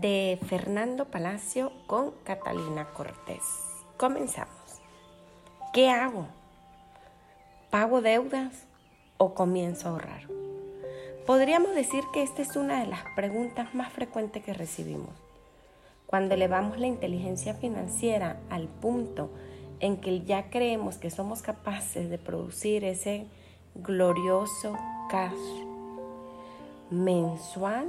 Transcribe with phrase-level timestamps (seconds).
[0.00, 3.42] de Fernando Palacio con Catalina Cortés.
[3.96, 4.80] Comenzamos.
[5.72, 6.26] ¿Qué hago?
[7.70, 8.66] ¿Pago deudas
[9.18, 10.28] o comienzo a ahorrar?
[11.26, 15.14] Podríamos decir que esta es una de las preguntas más frecuentes que recibimos.
[16.06, 19.30] Cuando elevamos la inteligencia financiera al punto
[19.80, 23.26] en que ya creemos que somos capaces de producir ese
[23.74, 24.76] glorioso
[25.10, 25.32] cash
[26.90, 27.88] mensual,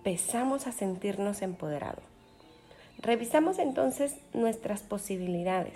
[0.00, 2.02] empezamos a sentirnos empoderados.
[3.02, 5.74] Revisamos entonces nuestras posibilidades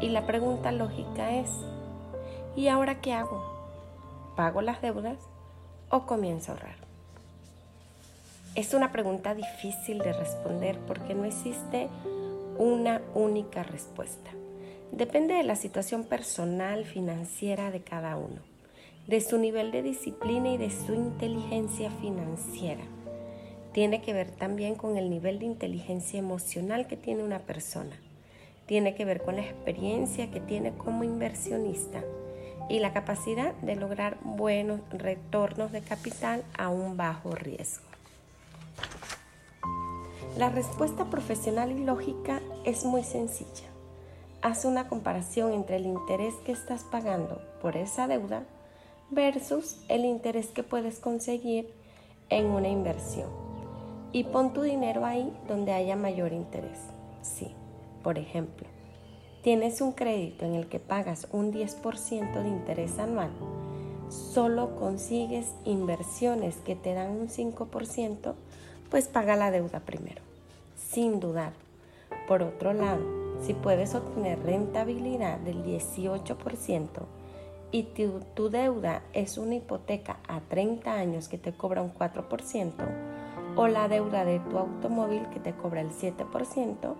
[0.00, 1.50] y la pregunta lógica es,
[2.56, 3.44] ¿y ahora qué hago?
[4.36, 5.18] ¿Pago las deudas
[5.90, 6.76] o comienzo a ahorrar?
[8.54, 11.88] Es una pregunta difícil de responder porque no existe
[12.56, 14.30] una única respuesta.
[14.92, 18.40] Depende de la situación personal, financiera de cada uno,
[19.06, 22.84] de su nivel de disciplina y de su inteligencia financiera.
[23.72, 27.96] Tiene que ver también con el nivel de inteligencia emocional que tiene una persona.
[28.66, 32.02] Tiene que ver con la experiencia que tiene como inversionista
[32.68, 37.84] y la capacidad de lograr buenos retornos de capital a un bajo riesgo.
[40.36, 43.68] La respuesta profesional y lógica es muy sencilla.
[44.42, 48.44] Haz una comparación entre el interés que estás pagando por esa deuda
[49.10, 51.72] versus el interés que puedes conseguir
[52.28, 53.51] en una inversión.
[54.12, 56.78] Y pon tu dinero ahí donde haya mayor interés.
[57.22, 57.54] Sí,
[58.02, 58.68] por ejemplo,
[59.42, 63.30] tienes un crédito en el que pagas un 10% de interés anual,
[64.08, 68.34] solo consigues inversiones que te dan un 5%,
[68.90, 70.20] pues paga la deuda primero,
[70.76, 71.52] sin dudar.
[72.28, 73.02] Por otro lado,
[73.40, 76.88] si puedes obtener rentabilidad del 18%
[77.72, 77.84] y
[78.34, 82.72] tu, deuda es una hipoteca a 30 años que te cobra un 4%,
[83.56, 86.94] o la deuda de tu automóvil que te cobra el 7%,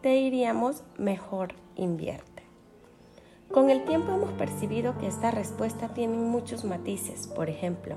[0.00, 2.42] te diríamos mejor invierte.
[3.52, 7.28] Con el tiempo hemos percibido que esta respuesta tiene muchos matices.
[7.28, 7.96] Por ejemplo,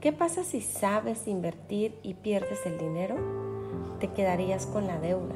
[0.00, 3.16] ¿Qué pasa si sabes invertir y pierdes el dinero?
[4.00, 5.34] Te quedarías con la deuda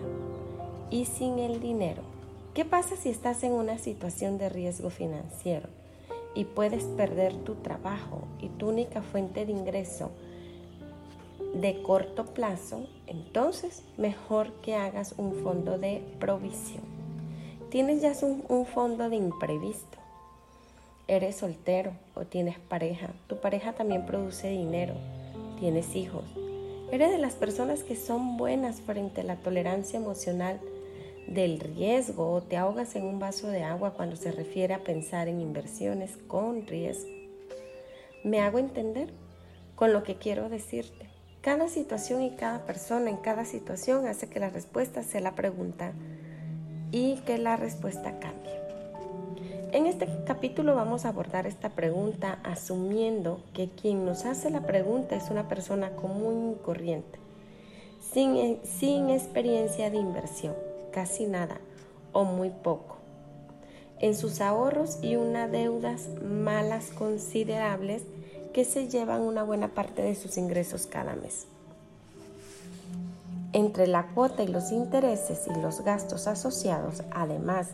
[0.88, 2.00] y sin el dinero.
[2.54, 5.68] ¿Qué pasa si estás en una situación de riesgo financiero
[6.34, 10.12] y puedes perder tu trabajo y tu única fuente de ingreso
[11.54, 12.86] de corto plazo?
[13.06, 16.82] Entonces, mejor que hagas un fondo de provisión.
[17.70, 19.98] Tienes ya un, fondo de imprevisto
[21.06, 24.94] eres soltero o tienes pareja, tu pareja también produce dinero,
[25.58, 26.24] tienes hijos.
[26.90, 30.60] Eres de las personas que son buenas frente a la tolerancia emocional
[31.26, 35.28] del riesgo o te ahogas en un vaso de agua cuando se refiere a pensar
[35.28, 37.10] en inversiones con riesgo.
[38.22, 39.10] ¿Me hago entender
[39.74, 41.03] con lo que quiero decirte?
[41.44, 45.92] Cada situación y cada persona en cada situación hace que la respuesta sea la pregunta
[46.90, 48.54] y que la respuesta cambie.
[49.72, 55.16] En este capítulo vamos a abordar esta pregunta asumiendo que quien nos hace la pregunta
[55.16, 57.18] es una persona común y corriente,
[58.00, 60.54] sin, sin experiencia de inversión,
[60.92, 61.58] casi nada
[62.14, 62.96] o muy poco,
[64.00, 68.02] en sus ahorros y unas deudas malas considerables
[68.54, 71.46] que se llevan una buena parte de sus ingresos cada mes.
[73.52, 77.70] Entre la cuota y los intereses y los gastos asociados, además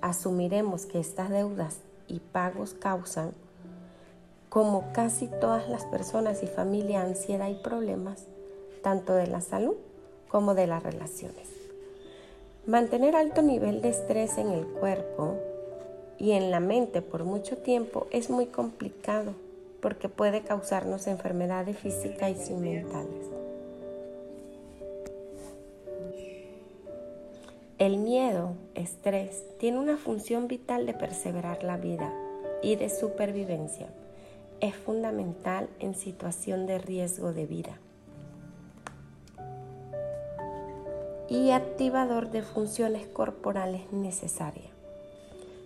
[0.00, 3.32] asumiremos que estas deudas y pagos causan,
[4.48, 8.26] como casi todas las personas y familias, ansiedad y problemas,
[8.82, 9.74] tanto de la salud
[10.28, 11.48] como de las relaciones.
[12.66, 15.34] Mantener alto nivel de estrés en el cuerpo
[16.18, 19.34] y en la mente por mucho tiempo es muy complicado
[19.80, 23.30] porque puede causarnos enfermedades físicas y mentales.
[27.78, 32.12] El miedo, estrés, tiene una función vital de perseverar la vida
[32.62, 33.88] y de supervivencia.
[34.60, 37.78] Es fundamental en situación de riesgo de vida.
[41.30, 44.68] Y activador de funciones corporales necesarias.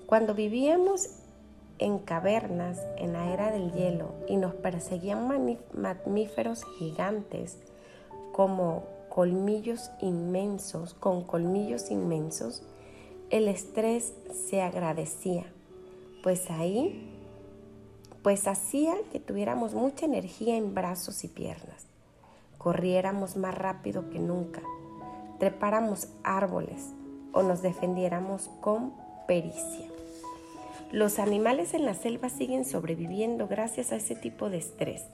[0.07, 1.09] Cuando vivíamos
[1.79, 5.29] en cavernas en la era del hielo y nos perseguían
[5.73, 7.59] mamíferos gigantes
[8.33, 12.63] como colmillos inmensos, con colmillos inmensos,
[13.31, 14.13] el estrés
[14.49, 15.45] se agradecía,
[16.23, 17.11] pues ahí,
[18.23, 21.87] pues hacía que tuviéramos mucha energía en brazos y piernas,
[22.59, 24.63] corriéramos más rápido que nunca,
[25.39, 26.91] trepáramos árboles
[27.33, 28.95] o nos defendiéramos con
[29.29, 29.89] pericia.
[30.95, 35.05] Los animales en la selva siguen sobreviviendo gracias a ese tipo de estrés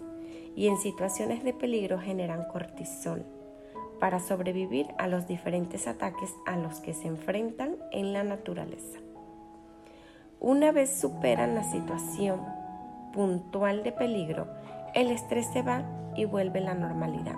[0.55, 3.25] y en situaciones de peligro generan cortisol
[3.99, 8.99] para sobrevivir a los diferentes ataques a los que se enfrentan en la naturaleza.
[10.39, 12.43] Una vez superan la situación
[13.15, 14.49] puntual de peligro,
[14.95, 15.85] el estrés se va
[16.15, 17.37] y vuelve la normalidad.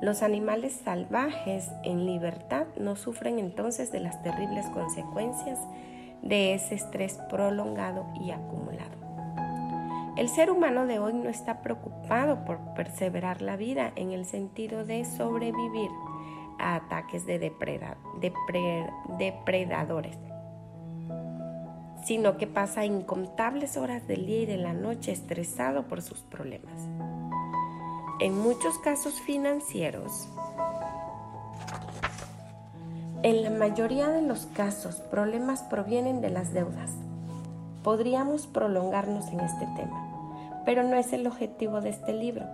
[0.00, 5.58] Los animales salvajes en libertad no sufren entonces de las terribles consecuencias
[6.22, 8.96] de ese estrés prolongado y acumulado.
[10.16, 14.84] El ser humano de hoy no está preocupado por perseverar la vida en el sentido
[14.86, 15.90] de sobrevivir
[16.58, 17.38] a ataques de
[19.18, 20.16] depredadores,
[22.04, 26.88] sino que pasa incontables horas del día y de la noche estresado por sus problemas.
[28.18, 30.30] En muchos casos financieros,
[33.26, 36.92] en la mayoría de los casos, problemas provienen de las deudas.
[37.82, 40.06] Podríamos prolongarnos en este tema
[40.66, 42.44] pero no es el objetivo de este libro.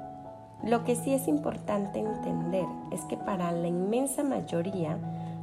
[0.63, 4.99] Lo que sí es importante entender es que para la inmensa mayoría,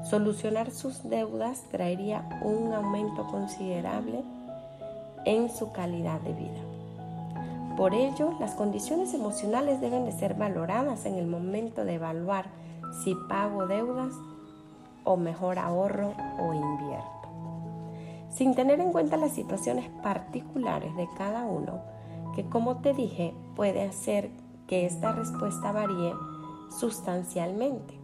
[0.10, 4.24] solucionar sus deudas traería un aumento considerable
[5.26, 7.76] en su calidad de vida.
[7.76, 12.46] Por ello, las condiciones emocionales deben de ser valoradas en el momento de evaluar
[13.04, 14.14] si pago deudas
[15.10, 17.30] o mejor ahorro o invierto.
[18.30, 21.80] Sin tener en cuenta las situaciones particulares de cada uno,
[22.36, 24.30] que como te dije puede hacer
[24.68, 26.14] que esta respuesta varíe
[26.80, 28.00] sustancialmente.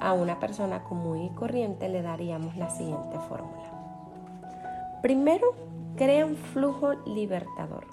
[0.00, 5.00] A una persona común y corriente le daríamos la siguiente fórmula.
[5.02, 5.54] Primero,
[5.96, 7.86] crea un flujo libertador.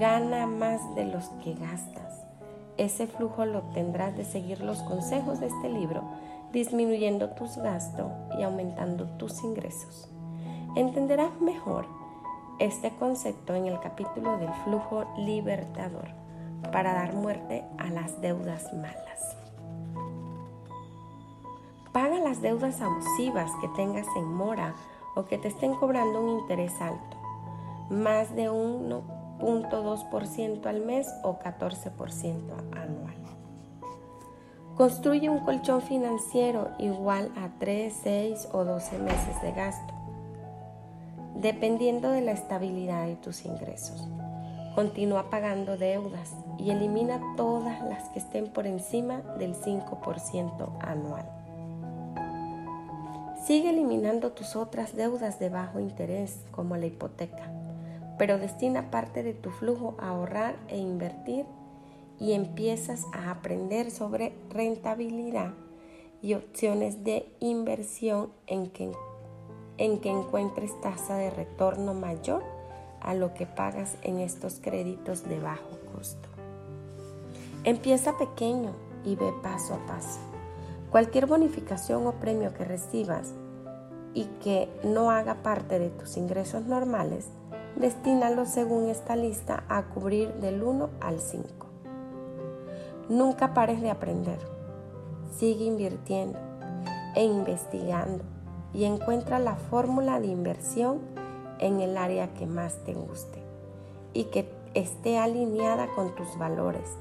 [0.00, 2.26] Gana más de los que gastas.
[2.76, 6.02] Ese flujo lo tendrás de seguir los consejos de este libro,
[6.52, 10.08] disminuyendo tus gastos y aumentando tus ingresos.
[10.76, 11.86] Entenderás mejor
[12.58, 16.08] este concepto en el capítulo del flujo libertador
[16.72, 19.36] para dar muerte a las deudas malas.
[21.92, 24.74] Paga las deudas abusivas que tengas en mora
[25.14, 27.16] o que te estén cobrando un interés alto,
[27.90, 33.17] más de 1.2% al mes o 14% anual.
[34.78, 39.98] Construye un colchón financiero igual a 3, 6 o 12 meses de gasto
[41.34, 44.08] dependiendo de la estabilidad de tus ingresos.
[44.74, 51.28] Continúa pagando deudas y elimina todas las que estén por encima del 5% anual.
[53.44, 57.50] Sigue eliminando tus otras deudas de bajo interés, como la hipoteca,
[58.18, 61.46] pero destina parte de tu flujo a ahorrar e invertir
[62.20, 65.54] y empiezas a aprender sobre rentabilidad
[66.20, 68.92] y opciones de inversión en que
[69.78, 72.42] en que encuentres tasa de retorno mayor
[73.00, 76.28] a lo que pagas en estos créditos de bajo costo.
[77.64, 78.72] Empieza pequeño
[79.04, 80.18] y ve paso a paso.
[80.90, 83.34] Cualquier bonificación o premio que recibas
[84.14, 87.28] y que no haga parte de tus ingresos normales,
[87.76, 91.67] destínalo según esta lista a cubrir del 1 al 5.
[93.08, 94.38] Nunca pares de aprender.
[95.36, 96.38] Sigue invirtiendo
[97.14, 98.22] e investigando
[98.74, 101.00] y encuentra la fórmula de inversión
[101.58, 103.42] en el área que más te guste
[104.12, 106.96] y que esté alineada con tus valores,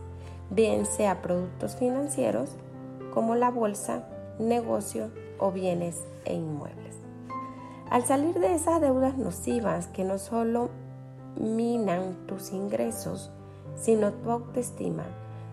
[0.50, 2.52] bien sea productos financieros
[3.14, 4.08] como la bolsa,
[4.40, 5.10] negocio
[5.40, 6.96] o bienes e inmuebles.
[7.90, 10.70] Al salir de esas deudas nocivas que no solo
[11.40, 13.32] minan tus ingresos,
[13.76, 15.04] sino tu autoestima,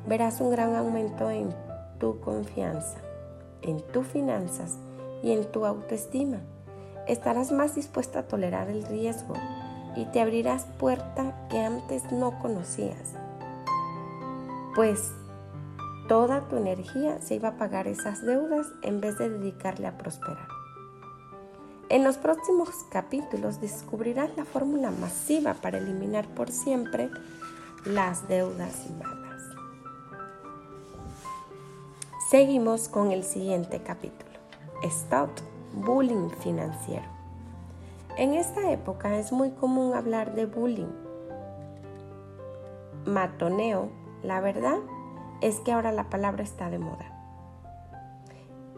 [0.06, 1.54] verás un gran aumento en
[1.98, 2.98] tu confianza,
[3.62, 4.76] en tus finanzas
[5.22, 6.38] y en tu autoestima.
[7.06, 9.34] Estarás más dispuesta a tolerar el riesgo
[9.96, 13.14] y te abrirás puerta que antes no conocías.
[14.74, 15.12] Pues
[16.08, 20.48] toda tu energía se iba a pagar esas deudas en vez de dedicarle a prosperar.
[21.90, 27.10] En los próximos capítulos descubrirás la fórmula masiva para eliminar por siempre
[27.84, 29.23] las deudas malas.
[32.34, 34.32] Seguimos con el siguiente capítulo.
[34.82, 35.30] Stop
[35.72, 37.06] Bullying Financiero.
[38.16, 40.90] En esta época es muy común hablar de bullying,
[43.06, 43.88] matoneo.
[44.24, 44.80] La verdad
[45.42, 47.06] es que ahora la palabra está de moda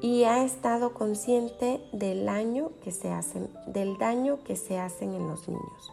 [0.02, 2.26] y ha estado consciente del
[2.82, 5.92] que se hacen, del daño que se hacen en los niños,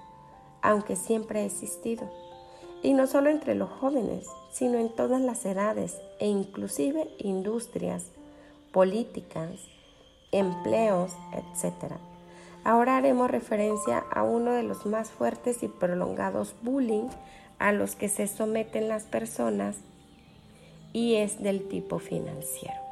[0.62, 2.12] aunque siempre ha existido,
[2.83, 8.11] y no solo entre los jóvenes, sino en todas las edades e inclusive industrias,
[8.71, 9.49] políticas,
[10.31, 11.93] empleos, etc.
[12.65, 17.07] Ahora haremos referencia a uno de los más fuertes y prolongados bullying
[17.57, 19.77] a los que se someten las personas
[20.91, 22.83] y es del tipo financiero.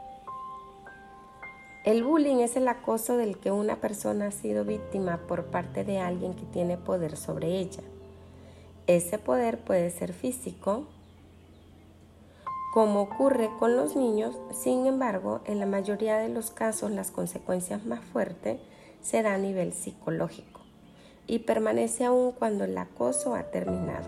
[1.83, 5.99] El bullying es el acoso del que una persona ha sido víctima por parte de
[5.99, 7.81] alguien que tiene poder sobre ella.
[8.87, 10.85] Ese poder puede ser físico,
[12.73, 17.85] como ocurre con los niños, sin embargo, en la mayoría de los casos las consecuencias
[17.85, 18.59] más fuertes
[19.01, 20.61] se dan a nivel psicológico
[21.27, 24.07] y permanece aún cuando el acoso ha terminado.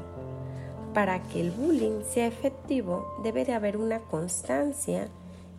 [0.94, 5.08] Para que el bullying sea efectivo debe de haber una constancia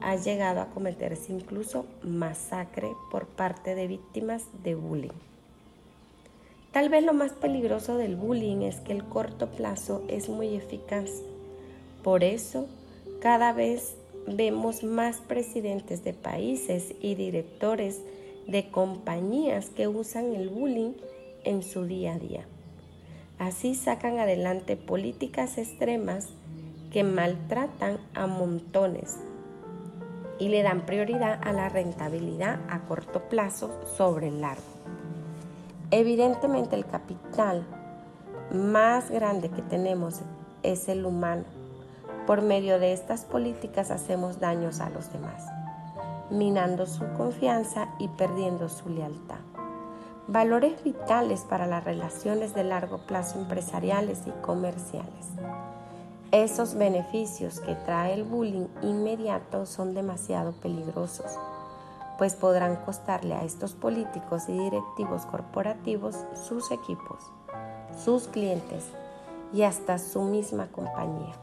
[0.00, 5.25] ha llegado a cometerse incluso masacre por parte de víctimas de bullying.
[6.76, 11.08] Tal vez lo más peligroso del bullying es que el corto plazo es muy eficaz.
[12.02, 12.66] Por eso,
[13.18, 18.02] cada vez vemos más presidentes de países y directores
[18.46, 20.92] de compañías que usan el bullying
[21.44, 22.44] en su día a día.
[23.38, 26.28] Así sacan adelante políticas extremas
[26.92, 29.16] que maltratan a montones
[30.38, 34.75] y le dan prioridad a la rentabilidad a corto plazo sobre el largo.
[35.92, 37.64] Evidentemente el capital
[38.52, 40.20] más grande que tenemos
[40.64, 41.44] es el humano.
[42.26, 45.44] Por medio de estas políticas hacemos daños a los demás,
[46.28, 49.38] minando su confianza y perdiendo su lealtad.
[50.26, 55.28] Valores vitales para las relaciones de largo plazo empresariales y comerciales.
[56.32, 61.38] Esos beneficios que trae el bullying inmediato son demasiado peligrosos,
[62.18, 67.18] pues podrán costarle a estos políticos y directivos corporativos sus equipos,
[68.02, 68.84] sus clientes
[69.52, 71.34] y hasta su misma compañía.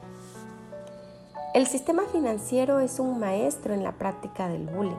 [1.54, 4.96] El sistema financiero es un maestro en la práctica del bullying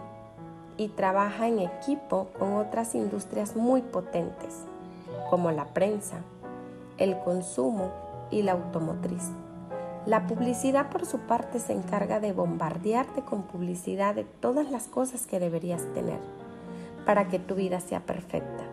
[0.76, 4.62] y trabaja en equipo con otras industrias muy potentes,
[5.30, 6.18] como la prensa,
[6.98, 7.90] el consumo
[8.30, 9.30] y la automotriz.
[10.06, 15.26] La publicidad por su parte se encarga de bombardearte con publicidad de todas las cosas
[15.26, 16.18] que deberías tener
[17.06, 18.64] para que tu vida sea perfecta.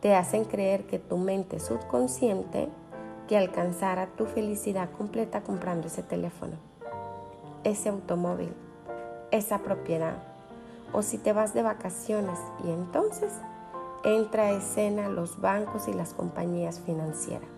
[0.00, 2.68] Te hacen creer que tu mente subconsciente
[3.28, 6.54] que alcanzara tu felicidad completa comprando ese teléfono,
[7.62, 8.52] ese automóvil,
[9.30, 10.24] esa propiedad.
[10.92, 13.32] O si te vas de vacaciones y entonces
[14.02, 17.57] entra a escena los bancos y las compañías financieras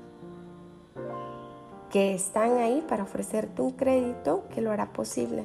[1.91, 5.45] que están ahí para ofrecerte un crédito que lo hará posible.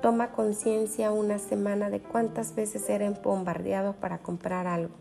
[0.00, 4.94] Toma conciencia una semana de cuántas veces eran bombardeados para comprar algo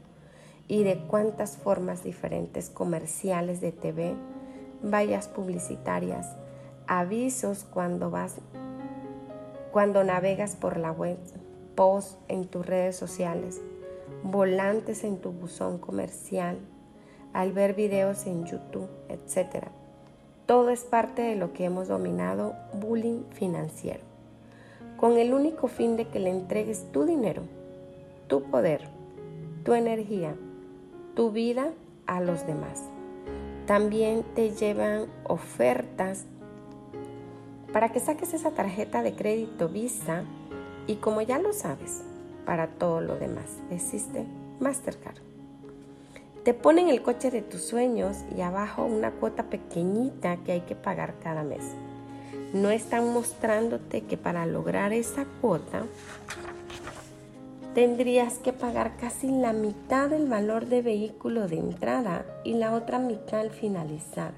[0.67, 4.15] y de cuántas formas diferentes comerciales de TV,
[4.81, 6.35] vallas publicitarias,
[6.87, 8.37] avisos cuando vas
[9.71, 11.19] cuando navegas por la web,
[11.75, 13.61] posts en tus redes sociales,
[14.23, 16.57] volantes en tu buzón comercial,
[17.33, 19.71] al ver videos en YouTube, etcétera.
[20.47, 23.99] Todo es parte de lo que hemos dominado bullying financiero,
[24.95, 27.41] con el único fin de que le entregues tu dinero,
[28.27, 28.87] tu poder,
[29.65, 30.37] tu energía,
[31.15, 31.73] tu vida
[32.05, 32.81] a los demás.
[33.65, 36.23] También te llevan ofertas
[37.73, 40.23] para que saques esa tarjeta de crédito Visa
[40.87, 42.03] y como ya lo sabes,
[42.45, 44.25] para todo lo demás existe
[44.61, 45.26] Mastercard.
[46.47, 50.75] Te ponen el coche de tus sueños y abajo una cuota pequeñita que hay que
[50.75, 51.65] pagar cada mes.
[52.53, 55.83] No están mostrándote que para lograr esa cuota
[57.75, 62.97] tendrías que pagar casi la mitad del valor de vehículo de entrada y la otra
[62.97, 64.31] mitad al finalizar.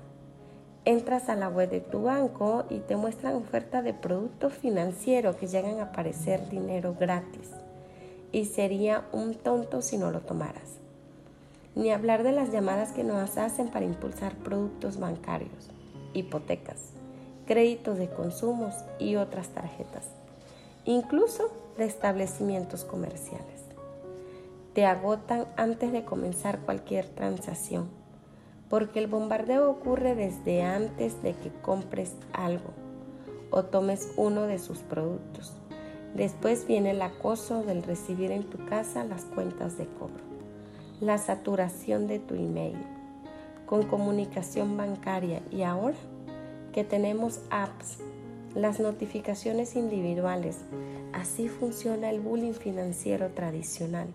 [0.85, 5.45] Entras a la web de tu banco y te muestran ofertas de productos financieros que
[5.45, 7.51] llegan a parecer dinero gratis.
[8.31, 10.78] Y sería un tonto si no lo tomaras.
[11.79, 15.69] Ni hablar de las llamadas que nos hacen para impulsar productos bancarios,
[16.12, 16.91] hipotecas,
[17.48, 20.09] créditos de consumos y otras tarjetas,
[20.83, 23.62] incluso de establecimientos comerciales.
[24.74, 27.88] Te agotan antes de comenzar cualquier transacción
[28.69, 32.74] porque el bombardeo ocurre desde antes de que compres algo
[33.51, 35.53] o tomes uno de sus productos.
[36.13, 40.28] Después viene el acoso del recibir en tu casa las cuentas de cobro,
[41.01, 42.77] la saturación de tu email,
[43.65, 45.97] con comunicación bancaria y ahora
[46.73, 47.97] que tenemos apps,
[48.55, 50.57] las notificaciones individuales,
[51.13, 54.07] así funciona el bullying financiero tradicional.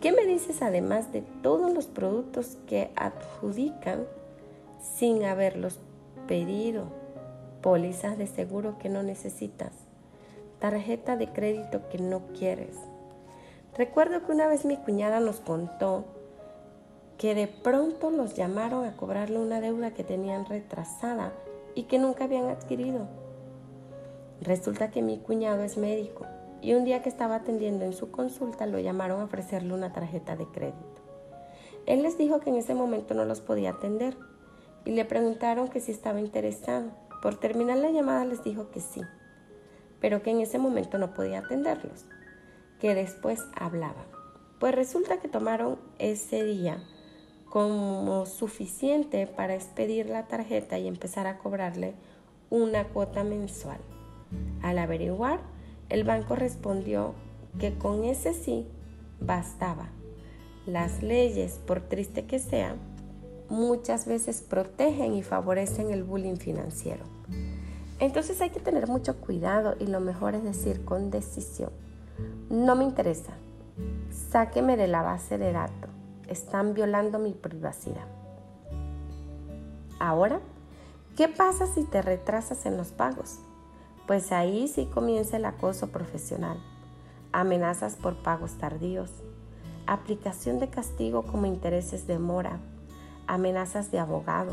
[0.00, 4.04] ¿Qué me dices además de todos los productos que adjudican
[4.80, 5.78] sin haberlos
[6.26, 6.86] pedido?
[7.62, 9.70] Pólizas de seguro que no necesitas.
[10.58, 12.76] Tarjeta de crédito que no quieres.
[13.76, 16.04] Recuerdo que una vez mi cuñada nos contó
[17.16, 21.32] que de pronto los llamaron a cobrarle una deuda que tenían retrasada
[21.74, 23.08] y que nunca habían adquirido.
[24.42, 26.26] Resulta que mi cuñado es médico
[26.60, 30.36] y un día que estaba atendiendo en su consulta lo llamaron a ofrecerle una tarjeta
[30.36, 31.00] de crédito.
[31.86, 34.16] Él les dijo que en ese momento no los podía atender
[34.84, 36.90] y le preguntaron que si estaba interesado.
[37.22, 39.00] Por terminar la llamada les dijo que sí,
[40.00, 42.04] pero que en ese momento no podía atenderlos,
[42.82, 44.04] que después hablaba.
[44.58, 46.82] Pues resulta que tomaron ese día
[47.48, 51.94] como suficiente para expedir la tarjeta y empezar a cobrarle
[52.50, 53.78] una cuota mensual.
[54.62, 55.38] Al averiguar,
[55.90, 57.14] el banco respondió
[57.60, 58.66] que con ese sí
[59.20, 59.90] bastaba.
[60.66, 62.78] Las leyes, por triste que sean,
[63.48, 67.04] muchas veces protegen y favorecen el bullying financiero.
[68.00, 71.70] Entonces hay que tener mucho cuidado y lo mejor es decir con decisión,
[72.50, 73.32] no me interesa,
[74.30, 75.90] sáqueme de la base de datos,
[76.28, 78.06] están violando mi privacidad.
[79.98, 80.40] Ahora,
[81.16, 83.40] ¿qué pasa si te retrasas en los pagos?
[84.06, 86.58] pues ahí sí comienza el acoso profesional,
[87.32, 89.10] amenazas por pagos tardíos,
[89.86, 92.58] aplicación de castigo como intereses de mora,
[93.26, 94.52] amenazas de abogado,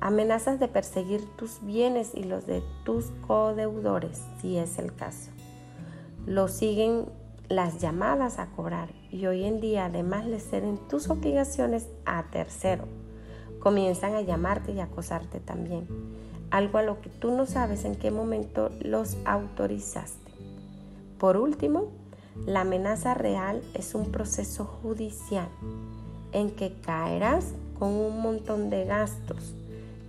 [0.00, 5.30] amenazas de perseguir tus bienes y los de tus codeudores, si es el caso.
[6.26, 7.06] Lo siguen
[7.48, 12.84] las llamadas a cobrar y hoy en día además le ceden tus obligaciones a tercero.
[13.58, 15.86] Comienzan a llamarte y acosarte también
[16.52, 20.30] algo a lo que tú no sabes en qué momento los autorizaste.
[21.18, 21.88] Por último,
[22.46, 25.48] la amenaza real es un proceso judicial
[26.32, 29.54] en que caerás con un montón de gastos.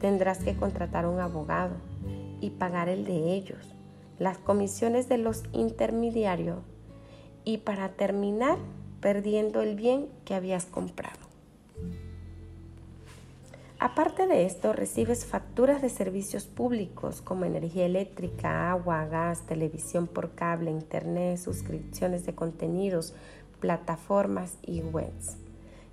[0.02, 1.76] Tendrás que contratar un abogado
[2.42, 3.73] y pagar el de ellos,
[4.24, 6.60] las comisiones de los intermediarios
[7.44, 8.58] y para terminar
[9.02, 11.20] perdiendo el bien que habías comprado.
[13.80, 20.36] Aparte de esto, recibes facturas de servicios públicos como energía eléctrica, agua, gas, televisión por
[20.36, 23.14] cable, internet, suscripciones de contenidos,
[23.60, 25.36] plataformas y webs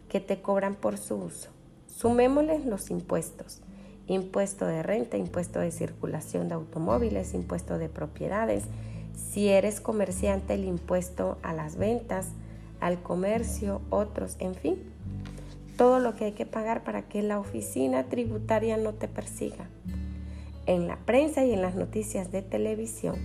[0.08, 1.50] que te cobran por su uso.
[1.88, 3.60] Sumémosles los impuestos.
[4.06, 8.64] Impuesto de renta, impuesto de circulación de automóviles, impuesto de propiedades.
[9.32, 12.28] Si eres comerciante, el impuesto a las ventas,
[12.80, 14.78] al comercio, otros, en fin
[15.80, 19.70] todo lo que hay que pagar para que la oficina tributaria no te persiga.
[20.66, 23.16] En la prensa y en las noticias de televisión,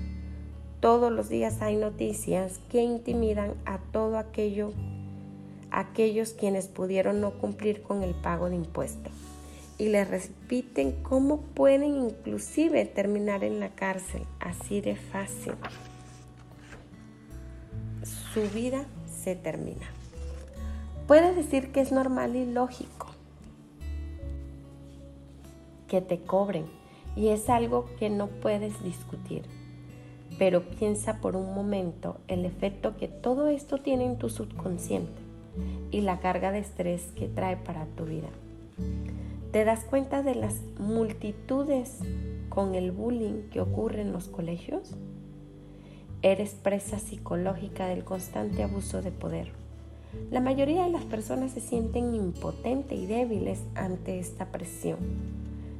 [0.79, 4.71] todos los días hay noticias que intimidan a todo aquello
[5.69, 9.11] aquellos quienes pudieron no cumplir con el pago de impuestos
[9.77, 15.53] y les repiten cómo pueden inclusive terminar en la cárcel, así de fácil.
[18.03, 19.85] Su vida se termina.
[21.07, 23.07] Puedes decir que es normal y lógico
[25.88, 26.65] que te cobren
[27.15, 29.43] y es algo que no puedes discutir.
[30.38, 35.21] Pero piensa por un momento el efecto que todo esto tiene en tu subconsciente
[35.91, 38.27] y la carga de estrés que trae para tu vida.
[39.55, 41.99] ¿Te das cuenta de las multitudes
[42.49, 44.97] con el bullying que ocurre en los colegios?
[46.21, 49.53] Eres presa psicológica del constante abuso de poder.
[50.29, 54.97] La mayoría de las personas se sienten impotentes y débiles ante esta presión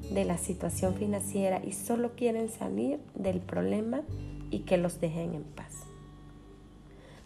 [0.10, 4.04] de la situación financiera y solo quieren salir del problema
[4.52, 5.74] y que los dejen en paz.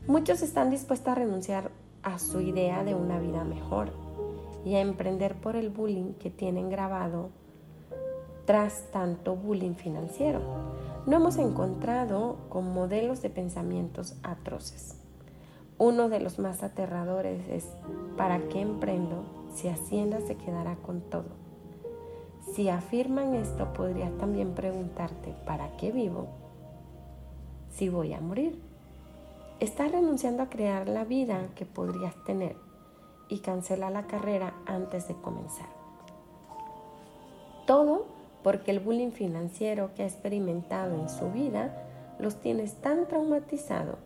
[0.08, 1.70] Muchos están dispuestos a renunciar
[2.02, 4.09] a su idea de una vida mejor
[4.66, 7.30] y a emprender por el bullying que tienen grabado
[8.46, 10.42] tras tanto bullying financiero.
[11.06, 15.00] No hemos encontrado con modelos de pensamientos atroces.
[15.78, 17.68] Uno de los más aterradores es
[18.18, 21.30] ¿para qué emprendo si Hacienda se quedará con todo?
[22.54, 26.28] Si afirman esto, podrías también preguntarte ¿para qué vivo
[27.70, 28.60] si voy a morir?
[29.60, 32.56] Estás renunciando a crear la vida que podrías tener
[33.30, 35.68] y cancela la carrera antes de comenzar.
[37.66, 38.06] Todo
[38.44, 41.86] porque el bullying financiero que ha experimentado en su vida
[42.20, 43.98] los tiene tan traumatizados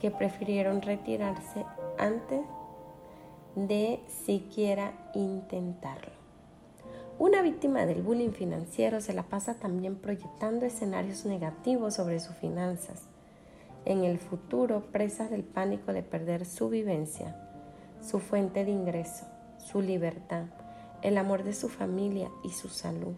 [0.00, 1.64] que prefirieron retirarse
[1.98, 2.40] antes
[3.54, 6.12] de siquiera intentarlo.
[7.18, 13.06] Una víctima del bullying financiero se la pasa también proyectando escenarios negativos sobre sus finanzas
[13.84, 17.36] en el futuro presas del pánico de perder su vivencia,
[18.02, 19.24] su fuente de ingreso,
[19.58, 20.46] su libertad,
[21.02, 23.14] el amor de su familia y su salud.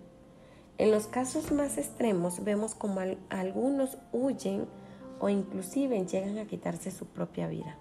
[0.78, 4.66] En los casos más extremos vemos como algunos huyen
[5.20, 7.76] o inclusive llegan a quitarse su propia vida,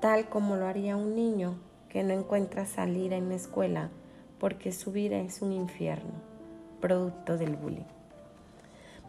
[0.00, 3.90] tal como lo haría un niño que no encuentra salida en la escuela
[4.40, 6.12] porque su vida es un infierno,
[6.80, 7.84] producto del bullying.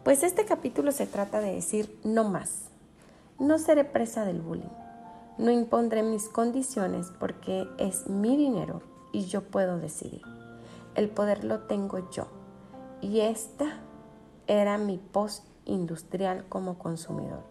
[0.03, 2.69] Pues este capítulo se trata de decir no más.
[3.39, 4.84] No seré presa del bullying.
[5.37, 10.21] No impondré mis condiciones porque es mi dinero y yo puedo decidir.
[10.95, 12.27] El poder lo tengo yo.
[13.01, 13.79] Y esta
[14.47, 17.43] era mi post industrial como consumidor.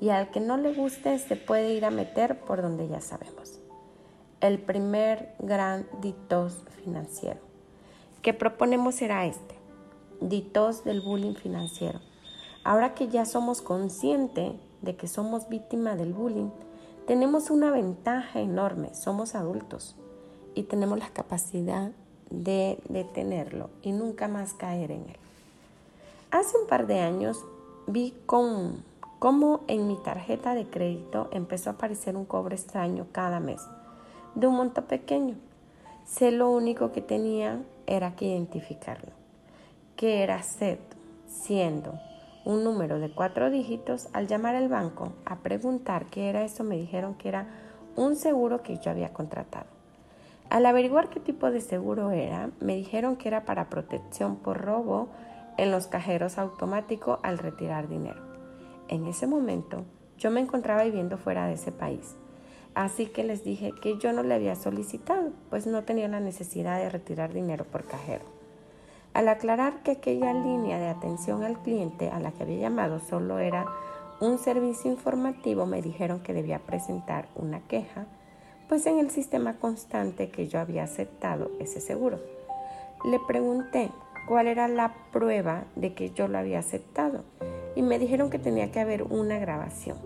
[0.00, 3.60] Y al que no le guste se puede ir a meter por donde ya sabemos.
[4.40, 7.48] El primer gran ditos financiero
[8.22, 9.54] que proponemos será este
[10.20, 12.00] ditos del bullying financiero.
[12.64, 16.50] Ahora que ya somos conscientes de que somos víctimas del bullying,
[17.08, 19.96] tenemos una ventaja enorme, somos adultos
[20.54, 21.90] y tenemos la capacidad
[22.28, 25.16] de detenerlo y nunca más caer en él.
[26.30, 27.44] Hace un par de años
[27.86, 33.62] vi cómo en mi tarjeta de crédito empezó a aparecer un cobro extraño cada mes,
[34.34, 35.34] de un monto pequeño.
[36.06, 39.18] Sé lo único que tenía era que identificarlo
[39.98, 40.78] que era SET,
[41.26, 41.98] siendo
[42.48, 46.78] un número de cuatro dígitos, al llamar al banco a preguntar qué era eso, me
[46.78, 47.46] dijeron que era
[47.94, 49.66] un seguro que yo había contratado.
[50.48, 55.10] Al averiguar qué tipo de seguro era, me dijeron que era para protección por robo
[55.58, 58.22] en los cajeros automáticos al retirar dinero.
[58.88, 59.84] En ese momento,
[60.16, 62.16] yo me encontraba viviendo fuera de ese país,
[62.74, 66.78] así que les dije que yo no le había solicitado, pues no tenía la necesidad
[66.78, 68.37] de retirar dinero por cajero.
[69.14, 73.38] Al aclarar que aquella línea de atención al cliente a la que había llamado solo
[73.38, 73.66] era
[74.20, 78.06] un servicio informativo, me dijeron que debía presentar una queja,
[78.68, 82.20] pues en el sistema constante que yo había aceptado ese seguro.
[83.04, 83.90] Le pregunté
[84.26, 87.24] cuál era la prueba de que yo lo había aceptado
[87.76, 89.98] y me dijeron que tenía que haber una grabación,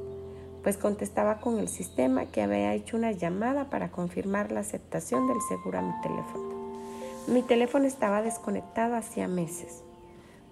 [0.62, 5.38] pues contestaba con el sistema que había hecho una llamada para confirmar la aceptación del
[5.48, 6.51] seguro a mi teléfono.
[7.28, 9.84] Mi teléfono estaba desconectado hacía meses,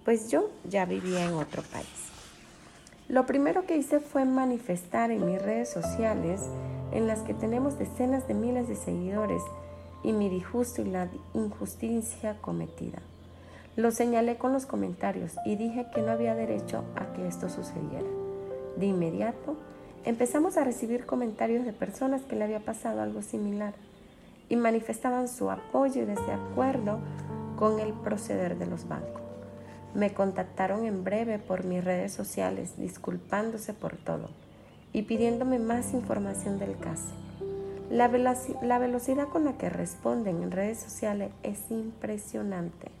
[0.05, 1.85] pues yo ya vivía en otro país.
[3.09, 6.39] Lo primero que hice fue manifestar en mis redes sociales,
[6.93, 9.43] en las que tenemos decenas de miles de seguidores,
[10.01, 12.99] y mi disgusto la injusticia cometida.
[13.75, 18.07] Lo señalé con los comentarios y dije que no había derecho a que esto sucediera.
[18.77, 19.57] De inmediato,
[20.05, 23.73] empezamos a recibir comentarios de personas que le había pasado algo similar
[24.51, 26.99] y manifestaban su apoyo y desacuerdo
[27.55, 29.21] con el proceder de los bancos.
[29.95, 34.29] Me contactaron en breve por mis redes sociales disculpándose por todo
[34.91, 37.13] y pidiéndome más información del caso.
[37.89, 42.91] La, velocidad con la que responden en redes sociales es impresionante.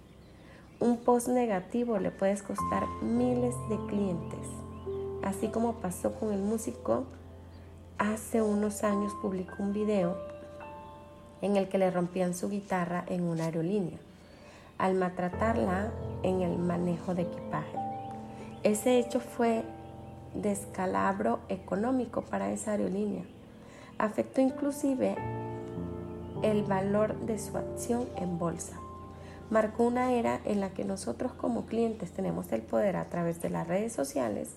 [0.79, 4.47] Un post negativo le puede costar miles de clientes,
[5.21, 7.07] así como pasó con el músico
[7.97, 10.30] hace unos años publicó un video
[11.41, 13.97] en el que le rompían su guitarra en una aerolínea,
[14.77, 15.91] al maltratarla
[16.23, 17.77] en el manejo de equipaje.
[18.63, 19.63] Ese hecho fue
[20.35, 23.23] descalabro económico para esa aerolínea.
[23.97, 25.15] Afectó inclusive
[26.41, 28.77] el valor de su acción en bolsa.
[29.49, 33.49] marcó una era en la que nosotros como clientes tenemos el poder a través de
[33.49, 34.51] las redes sociales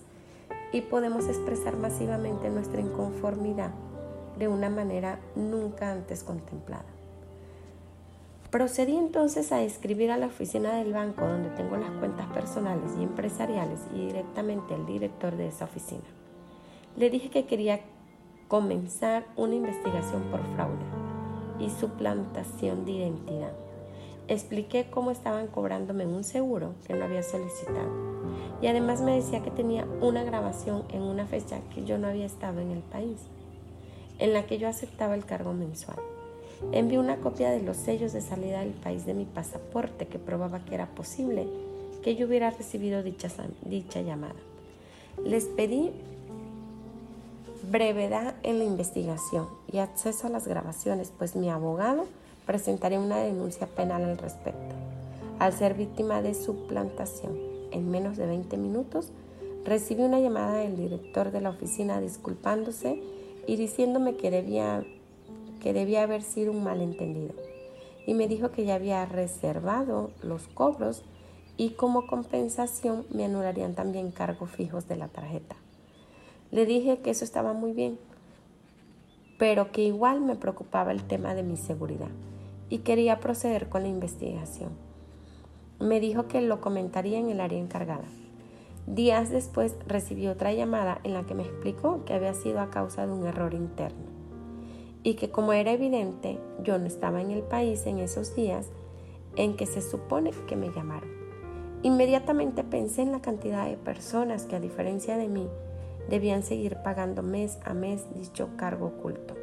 [0.71, 3.71] y podemos expresar masivamente nuestra inconformidad
[4.37, 6.85] de una manera nunca antes contemplada.
[8.51, 13.03] Procedí entonces a escribir a la oficina del banco donde tengo las cuentas personales y
[13.03, 16.05] empresariales y directamente al director de esa oficina.
[16.95, 17.81] Le dije que quería
[18.47, 20.85] comenzar una investigación por fraude
[21.59, 23.51] y suplantación de identidad.
[24.27, 28.15] Expliqué cómo estaban cobrándome un seguro que no había solicitado
[28.61, 32.25] y además me decía que tenía una grabación en una fecha que yo no había
[32.25, 33.27] estado en el país,
[34.19, 35.97] en la que yo aceptaba el cargo mensual.
[36.71, 40.63] Envié una copia de los sellos de salida del país de mi pasaporte que probaba
[40.63, 41.47] que era posible
[42.03, 44.35] que yo hubiera recibido dicha, llamada.
[45.25, 45.91] Les pedí
[47.71, 52.05] brevedad en la investigación y acceso a las grabaciones, pues mi abogado
[52.45, 54.75] presentaría una denuncia penal al respecto.
[55.39, 57.37] Al ser víctima de suplantación,
[57.71, 59.09] en menos de 20 minutos,
[59.65, 63.01] recibí una llamada del director de la oficina disculpándose
[63.47, 64.85] y diciéndome que debía
[65.61, 67.33] que debía haber sido un malentendido
[68.05, 71.03] y me dijo que ya había reservado los cobros
[71.57, 75.55] y como compensación me anularían también cargos fijos de la tarjeta.
[76.51, 77.97] Le dije que eso estaba muy bien,
[79.39, 82.11] pero que igual me preocupaba el tema de mi seguridad
[82.69, 84.69] y quería proceder con la investigación.
[85.79, 88.05] Me dijo que lo comentaría en el área encargada.
[88.87, 93.07] Días después recibí otra llamada en la que me explicó que había sido a causa
[93.07, 94.15] de un error interno
[95.05, 98.69] y que como era evidente, yo no estaba en el país en esos días
[99.35, 101.09] en que se supone que me llamaron.
[101.83, 105.47] Inmediatamente pensé en la cantidad de personas que a diferencia de mí
[106.09, 109.35] debían seguir pagando mes a mes dicho cargo oculto,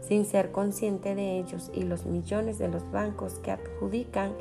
[0.00, 4.32] sin ser consciente de ellos y los millones de los bancos que adjudican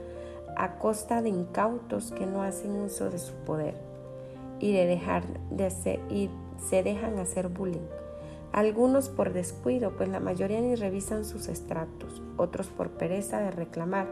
[0.57, 3.86] a costa de incautos que no hacen uso de su poder
[4.59, 7.87] y de dejar de hacer y se dejan hacer bullying
[8.57, 14.07] algunos por descuido, pues la mayoría ni revisan sus estratos, otros por pereza de reclamar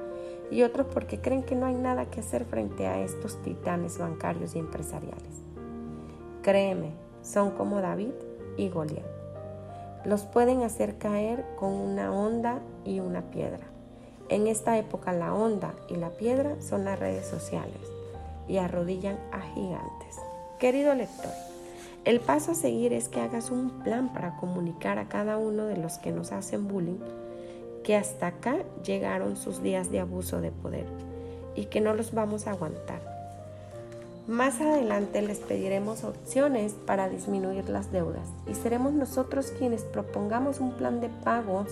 [0.51, 4.55] y otros porque creen que no hay nada que hacer frente a estos titanes bancarios
[4.55, 5.41] y empresariales.
[6.43, 6.91] Créeme,
[7.23, 8.13] son como David
[8.55, 9.05] y Goliat.
[10.05, 13.65] Los pueden hacer caer con una onda y una piedra.
[14.29, 17.91] En esta época la onda y la piedra son las redes sociales
[18.47, 20.24] y arrodillan a gigantes.
[20.59, 21.33] Querido lector,
[22.05, 25.75] el paso a seguir es que hagas un plan para comunicar a cada uno de
[25.75, 26.99] los que nos hacen bullying
[27.83, 30.85] que hasta acá llegaron sus días de abuso de poder
[31.55, 33.01] y que no los vamos a aguantar.
[34.27, 40.71] Más adelante les pediremos opciones para disminuir las deudas y seremos nosotros quienes propongamos un
[40.71, 41.67] plan de pagos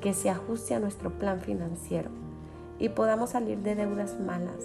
[0.00, 2.08] que se ajuste a nuestro plan financiero
[2.78, 4.64] y podamos salir de deudas malas,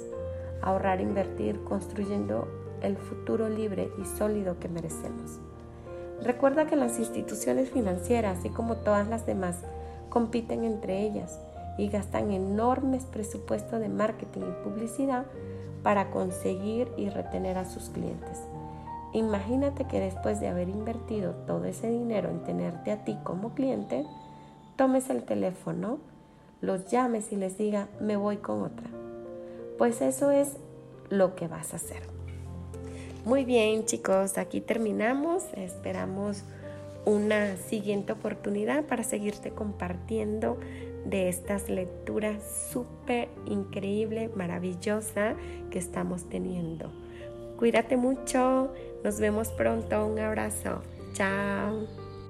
[0.61, 2.47] ahorrar, invertir, construyendo
[2.87, 5.39] el futuro libre y sólido que merecemos.
[6.21, 9.57] Recuerda que las instituciones financieras, así como todas las demás,
[10.09, 11.39] compiten entre ellas
[11.77, 15.25] y gastan enormes presupuestos de marketing y publicidad
[15.83, 18.41] para conseguir y retener a sus clientes.
[19.13, 24.05] Imagínate que después de haber invertido todo ese dinero en tenerte a ti como cliente,
[24.75, 25.99] tomes el teléfono,
[26.61, 28.87] los llames y les diga me voy con otra.
[29.77, 30.57] Pues eso es
[31.09, 32.16] lo que vas a hacer.
[33.25, 35.43] Muy bien chicos, aquí terminamos.
[35.55, 36.43] Esperamos
[37.05, 40.57] una siguiente oportunidad para seguirte compartiendo
[41.05, 45.35] de estas lecturas súper increíble, maravillosa
[45.71, 46.91] que estamos teniendo.
[47.57, 50.81] Cuídate mucho, nos vemos pronto, un abrazo,
[51.13, 52.06] chao.